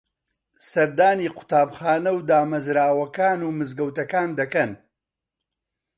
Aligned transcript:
سەردانی 0.69 1.29
قوتابخانە 1.37 2.11
و 2.15 2.25
دامەزراوەکان 2.29 3.39
و 3.43 3.55
مزگەوتەکان 3.59 4.29
دەکەن 4.39 4.71